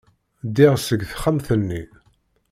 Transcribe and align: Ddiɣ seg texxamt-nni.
Ddiɣ 0.47 0.73
seg 0.79 1.01
texxamt-nni. 1.09 1.83